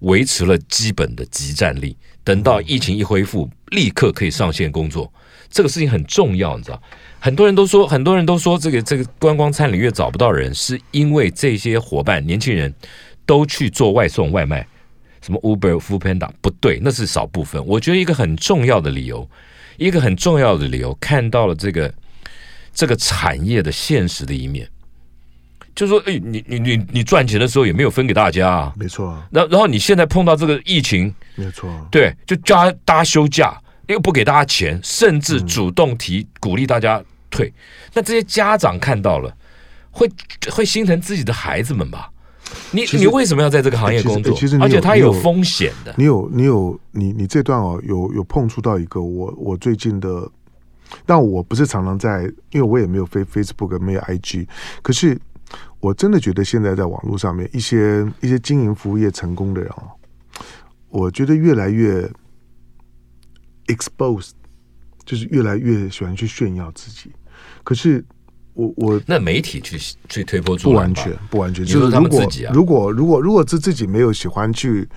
[0.00, 5.10] 维持了基本的集战力，等到疫情一恢复，立刻可以上线工作，
[5.52, 6.82] 这个事情很重要，你知道。
[7.20, 12.74] 很多人都说，很多人都说，这个这个观光餐饮业找不到人，是因为这些伙伴年轻人
[13.24, 14.66] 都去做外送外卖，
[15.20, 17.64] 什么 Uber、Foodpanda，不对，那是少部分。
[17.64, 19.28] 我觉得一个很重要的理由，
[19.76, 21.94] 一个很重要的理由，看到了这个
[22.74, 24.66] 这个产业的现实的一面，
[25.76, 29.10] 就是说，哎，你你你你赚钱的时候也没有分给大家啊，没错。
[29.10, 33.56] 啊然然后你现在碰到这个疫情，没错，对，就加大家休假，
[33.92, 37.02] 又不给大家钱，甚至主动提鼓励大家。
[37.34, 37.50] 退，
[37.94, 39.34] 那这些家长看到了，
[39.90, 40.06] 会
[40.50, 42.12] 会心疼自己的孩子们吧？
[42.72, 44.36] 你你为什么要在这个行业工作？
[44.36, 45.94] 其实，而且它有风险的。
[45.96, 50.30] 你有你有你你这段哦，有有碰触到一个我我最近的，
[51.06, 54.46] 但我不是常常在，因为我也没有 Facebook 没有 IG，
[54.82, 55.18] 可是
[55.80, 59.88] 我真的觉得现在在网络上面一些一些经营服务业成功的人哦，
[60.90, 62.06] 我觉得越来越
[63.74, 64.30] exposed，
[65.04, 67.10] 就是越来越喜欢去炫耀自己。
[67.64, 68.04] 可是
[68.54, 72.52] 我我那媒体去去推波助澜，不完全不完全，就是如果自己啊。
[72.54, 74.88] 如果如果如果是自己没有喜欢去，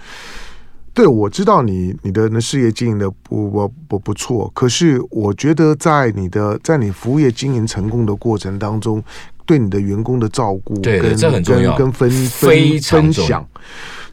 [0.94, 9.04] 对，我知道你你的那事业经营的不不不不错，可是我觉得在你的在你服务业经营成功的过程当中，
[9.46, 13.48] 对你的员工的照顾，对，跟这很重要，跟分分分享，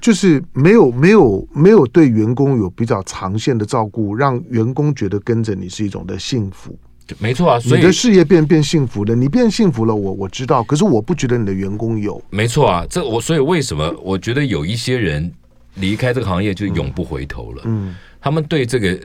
[0.00, 6.76] 就是没有没有没有对员工有比较长线的照顾，让员工觉得跟着你是一种的幸福。
[7.18, 12.22] 没错啊，所以你的事业变变幸福了，你变幸福了，我我知道，可是我不觉得你的员工有。
[12.30, 15.30] 没错啊，这我所以为什么我觉得有一些人
[15.74, 17.62] 离开这个行业就永不回头了？
[17.66, 18.98] 嗯，他们对这个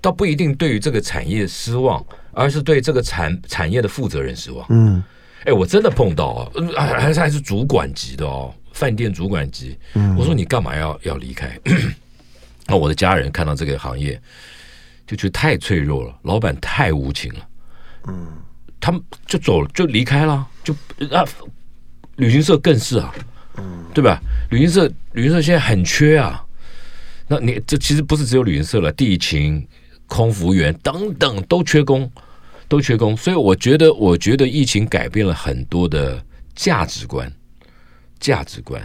[0.00, 4.66] 倒不一定对于这个产业失望，而是对这个产产业的负责人失望。
[4.70, 5.00] 嗯，
[5.44, 9.76] 哎，我真的碰到啊，还是还是主管级的哦，饭店主管级。
[9.94, 11.58] 嗯，我说你干嘛要要离开？
[12.66, 14.20] 那我的家人看到这个行业。
[15.04, 17.48] 就觉得太脆弱了，老板太无情了，
[18.06, 18.26] 嗯，
[18.80, 20.72] 他们就走了，就离开了，就
[21.10, 21.22] 啊，
[22.16, 23.12] 旅行社更是啊，
[23.58, 24.18] 嗯，对吧？
[24.50, 26.42] 旅行社，旅行社现在很缺啊，
[27.26, 29.66] 那你这其实不是只有旅行社了，地勤、
[30.06, 32.10] 空服员等等都缺工，
[32.72, 37.30] 都缺工，所以我觉得，我觉得疫情改变了很多的价值观，
[38.18, 38.80] 价值观，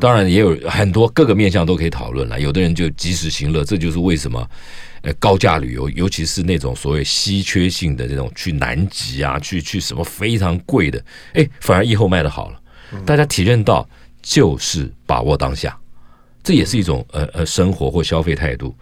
[0.00, 4.50] 当然也有很多各个面向都可以讨论了，有的人就及时行乐，这就是为什么。
[5.02, 11.00] 呃，高价旅游，尤其是那种所谓稀缺性的这种去南极啊，去去什么非常贵的，
[11.34, 12.60] 哎，反而疫后卖的好了。
[13.06, 13.88] 大家体认到
[14.20, 15.78] 就是把握当下，
[16.42, 18.74] 这也是一种呃呃生活或消费态度。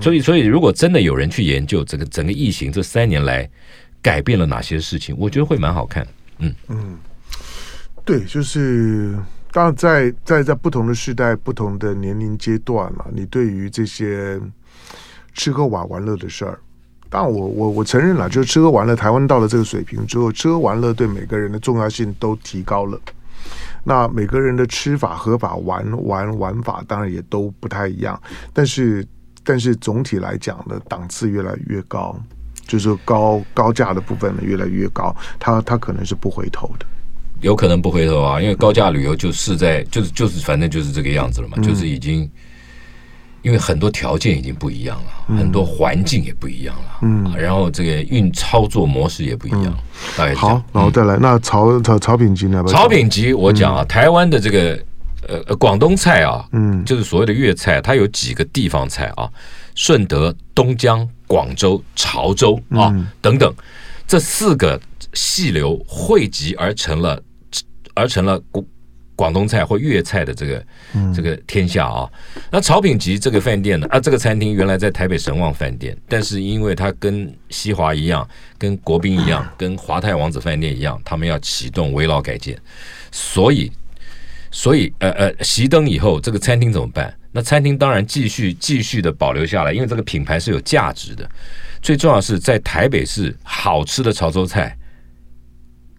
[0.00, 3.48] 所以，所以如果真的有人去研究这个整个疫情这三年来
[4.02, 6.06] 改变了哪些事情，我觉得会蛮好看。
[6.38, 6.98] 嗯嗯，
[8.04, 9.16] 对，就是
[9.52, 14.40] 当然在在在不同的时代、不同的年龄阶段嘛，你对于这些。
[15.32, 16.58] 吃喝玩玩乐的事儿，
[17.08, 23.00] 但我我我承认了，就是吃喝玩乐，台湾到了这个水平之后，吃喝玩乐对每个人的重要性都提高了。
[23.84, 28.20] 那每个人的吃法、喝法、玩玩玩法，当然也都不太一样。
[28.52, 29.06] 但是，
[29.44, 32.14] 但是总体来讲呢，档次越来越高，
[32.66, 36.86] 就是高高价的部分呢越来越高，它它可能是不回头的，
[37.40, 42.30] 有可能不回头啊，因为高价旅游就是在就是就是反正就是这个样子了嘛，嗯、就是已经。
[43.42, 49.64] 因为很多条件已经不一样了，嗯、很多环境也不一样了，嗯，然后这个运操作模式也不一样。
[49.64, 49.76] 嗯、
[50.14, 52.62] 大概好，然后再来，嗯、那潮潮潮品级呢？
[52.68, 54.78] 潮品级，我讲啊，嗯、台湾的这个
[55.46, 59.30] 呃广东菜啊，嗯，就是所谓的粤菜，它有几个地方菜啊，
[59.74, 63.54] 顺德、东江、广州、潮州啊、嗯、等等，
[64.06, 64.80] 这四个
[65.14, 67.22] 细流汇集而成了，
[67.94, 68.64] 而成了广
[69.16, 70.64] 广东菜或粤菜的这个
[71.14, 72.08] 这个天下啊，
[72.50, 78.26] 那潮品集这个饭店呢啊，这个餐厅原来在台北神旺饭店，但是因为它跟西华一样，
[78.56, 82.58] 跟国宾一样， 跟华泰王子饭店一样，他们要启动围老改建，
[83.12, 83.70] 所以
[84.50, 87.16] 所以呃呃，熄灯以后，这个餐厅怎么办？
[87.32, 91.28] 那餐厅当然继续继续的保留下来，因为这个品牌是有价值的。
[91.80, 94.76] 最重要的是在台北市好吃的潮州菜，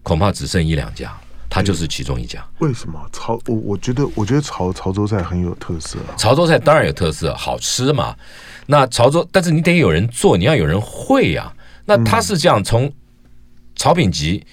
[0.02, 1.10] 恐怕只剩一两家，
[1.48, 2.46] 它就是其中一家。
[2.58, 3.40] 为什么潮？
[3.46, 6.12] 我我觉得我觉得潮潮州菜很有特色啊。
[6.18, 8.14] 潮州菜当然有特色，好吃嘛。
[8.66, 11.56] 那潮州，但是你得有人做，你要有人会呀、啊。
[11.86, 12.92] 那他是这样，从
[13.74, 14.44] 潮品吉，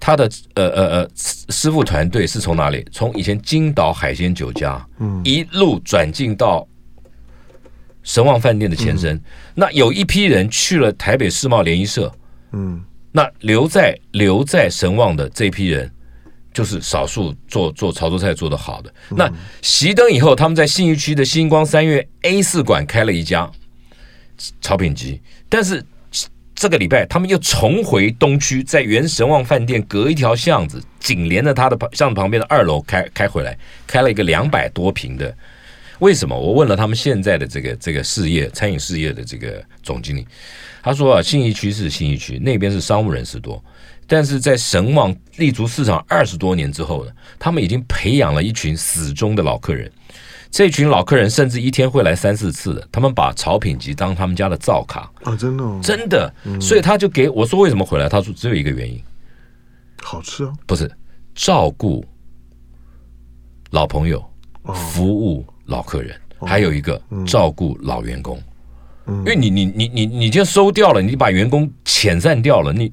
[0.00, 2.82] 他的呃呃呃师傅团队是从哪里？
[2.90, 6.66] 从以前金岛海鲜酒家，嗯，一路转进到
[8.02, 9.20] 神旺饭店的前身。
[9.54, 12.10] 那有一批人去了台北世贸联谊社，
[12.52, 12.82] 嗯，
[13.12, 15.88] 那留在留在神旺的这批人，
[16.54, 18.90] 就是少数做做潮州菜做的好的。
[19.10, 19.30] 那
[19.60, 23.48] 熄灯以后，他们在信义区的星光三月 A 四馆开了一家
[24.62, 25.84] 潮品集，但是。
[26.60, 33.56] 这个礼拜，他们又重回东区，在原神旺饭店隔一条巷子，紧连着他的巷子旁边的二楼开开回来，
[33.86, 35.34] 开了一个两百多平的。
[36.00, 36.38] 为什么？
[36.38, 40.26] 我问了他们现在的这个这个事业餐饮事业的这个总经理，
[40.82, 43.64] 他说啊，信义区是信义区，那边是商务人士多，
[44.06, 49.90] 但是在神旺立足市场二十多年之后呢，他们已经培养了一群死忠的老客人。
[50.50, 55.10] 这群老客人甚至一天会来三四次的，他们把潮品集当他们家的灶卡。
[55.22, 58.08] 啊，真的，哦，真的，所以他就给我说为什么回来？
[58.08, 59.00] 他说只有一个原因，
[60.02, 60.90] 好吃啊，不是
[61.34, 62.04] 照顾
[63.70, 64.22] 老朋友，
[64.74, 68.42] 服务老客人，还有一个照顾老员工，
[69.06, 72.90] 因为你你你你你就收掉了，你把员工遣散掉了，你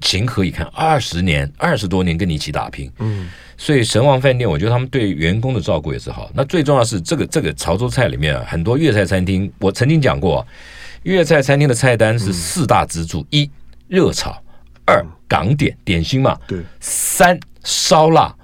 [0.00, 0.66] 情何以堪？
[0.74, 3.28] 二十年二十多年跟你一起打拼，嗯。
[3.56, 6.28] 所以神王饭店，我觉得他们对员工的照顾也是好。
[6.34, 10.44] 那最重要的是这个这个潮州菜里面啊，很多粤菜餐厅，我曾经讲过，
[11.04, 13.48] 粤菜餐厅的菜单是四大支柱：一
[13.86, 14.36] 热炒，
[14.84, 18.34] 二港点点心嘛，对，三烧腊，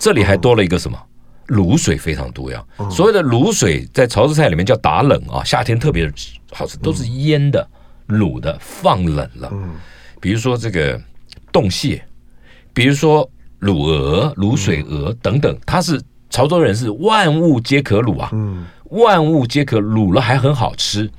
[0.00, 1.00] 这里还多了一个什么？
[1.48, 2.64] 卤水非常多呀。
[2.90, 6.10] 所谓的卤水在潮州菜里面叫打冷啊，夏天特别
[6.52, 7.66] 好吃，都是腌的、
[8.08, 9.48] 卤的，放冷了。
[9.52, 9.74] 嗯。
[10.20, 11.00] 比如说这个
[11.52, 12.04] 冻蟹，
[12.72, 13.28] 比如说。
[13.60, 18.30] 卤鹅、卤水鹅等等，它是潮州人，是万物皆可卤啊，
[18.90, 21.10] 万物皆可卤了还很好吃，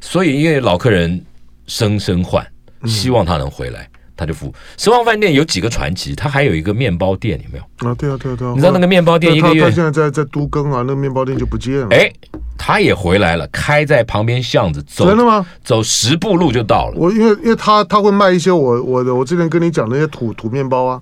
[0.00, 1.22] 所以因为老客人
[1.66, 2.44] 生生换，
[2.86, 3.86] 希望他能回来，
[4.16, 4.52] 他就付。
[4.76, 7.88] 十旺饭店有几个传奇，他还有一个面包店，有没有？
[7.88, 8.52] 啊，对啊，对啊，对啊。
[8.54, 11.88] 你知道那个面包店一个月，他现在在在都更啊，那个面包店就不见了。
[11.90, 12.10] 哎，
[12.56, 15.44] 他也回来了，开在旁边巷子，走真的吗？
[15.62, 16.94] 走十步路就到了。
[16.96, 21.00] 我因为因为他他会卖一些我我的我之前跟你讲那些土土面包啊。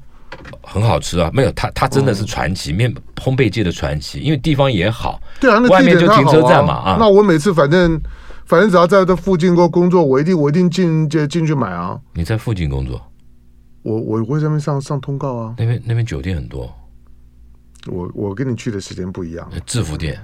[0.63, 6.97] 很好吃啊，没有他，他真的是传奇面烘焙界的传奇，因为地方也好，对啊，那外面就停车站嘛啊。
[6.99, 8.01] 那我每次反正
[8.53, 11.98] 反正只要在这附近过工作，我一定我一定进进进去买啊。
[12.12, 13.00] 你在附近工作？
[13.82, 15.55] 我我会在那边上上通告啊。
[15.57, 16.70] 那边那边酒店很多。
[17.86, 19.50] 我我跟你去的时间不一样。
[19.64, 20.20] 制服店。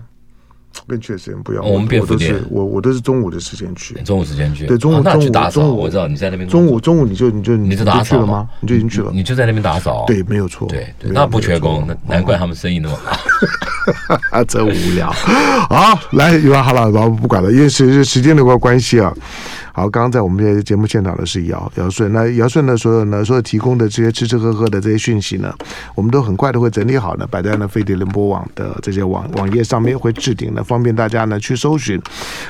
[0.87, 8.49] 跟去的时间不一样，我们便服店，我我都是中午的时间去，中午时间去，对，中午中午中午我知道你在那边，中午中午你就你就你就去了吗？
[8.61, 15.11] 你就已经去了，你就在那边打扫，对，没有错，对，那不缺工，那难怪他们生意那么好，啊，真无聊，
[15.69, 19.13] 好，来，有啊，好了，老不管了，因为时时间的关关系啊。
[19.73, 25.55] 好，刚刚在我们这节目现场的是姚姚顺，那姚顺呢，所有呢，所有提供的这些吃吃喝喝的这些讯息呢，
[25.95, 32.01] 我们都很快的会整理好呢，摆在呢飞碟联播网的这些网网页上面，会置顶呢，方便大家呢去搜寻。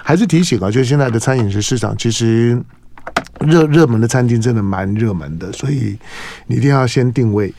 [0.03, 2.61] 还是提醒啊，就是现在的餐饮食市场，其实
[3.41, 5.97] 热热门的餐厅真的蛮热门的，所以
[6.49, 7.55] 你一定要先定位。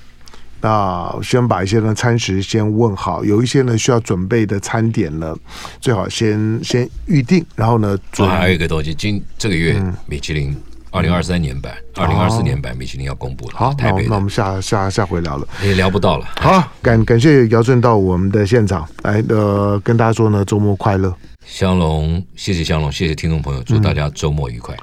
[0.62, 5.34] 那先把一些呢餐食先问好，有一些呢需要准备的餐点呢，
[5.80, 10.54] 最好先先预定，然后呢，还有一个东西，今这个月米其林
[10.92, 13.54] 二零二三年版、二零二四年版米其林要公布了。
[13.56, 16.26] 好，台北那，那我们下下下回聊了，也聊不到了。
[16.38, 21.14] 好，感感谢姚顺到我们的现场来，呃，跟大家说呢，周末快乐。
[21.46, 24.76] 香龙，谢谢香龙，谢谢听众朋友，祝大家周末愉快。